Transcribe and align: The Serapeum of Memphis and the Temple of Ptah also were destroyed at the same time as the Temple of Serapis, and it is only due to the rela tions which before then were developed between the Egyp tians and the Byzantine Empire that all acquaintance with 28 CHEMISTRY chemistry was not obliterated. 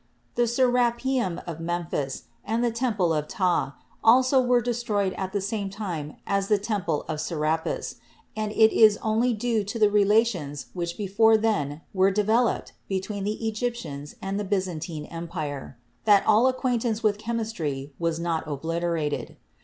The 0.33 0.47
Serapeum 0.47 1.43
of 1.45 1.59
Memphis 1.59 2.23
and 2.43 2.63
the 2.63 2.71
Temple 2.71 3.13
of 3.13 3.27
Ptah 3.27 3.75
also 4.03 4.41
were 4.41 4.59
destroyed 4.59 5.13
at 5.13 5.31
the 5.31 5.41
same 5.41 5.69
time 5.69 6.15
as 6.25 6.47
the 6.47 6.57
Temple 6.57 7.05
of 7.07 7.21
Serapis, 7.21 7.97
and 8.35 8.51
it 8.51 8.73
is 8.75 8.97
only 9.03 9.31
due 9.35 9.63
to 9.63 9.77
the 9.77 9.89
rela 9.89 10.25
tions 10.25 10.65
which 10.73 10.97
before 10.97 11.37
then 11.37 11.81
were 11.93 12.09
developed 12.09 12.73
between 12.89 13.25
the 13.25 13.37
Egyp 13.39 13.73
tians 13.75 14.15
and 14.23 14.39
the 14.39 14.43
Byzantine 14.43 15.05
Empire 15.05 15.77
that 16.05 16.25
all 16.25 16.47
acquaintance 16.47 17.03
with 17.03 17.19
28 17.19 17.23
CHEMISTRY 17.27 17.37
chemistry 17.69 17.93
was 17.99 18.19
not 18.19 18.47
obliterated. 18.47 19.37